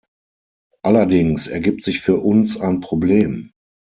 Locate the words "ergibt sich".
1.45-2.01